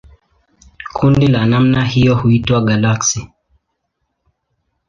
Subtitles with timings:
[0.93, 3.33] Kundi la namna hiyo huitwa galaksi.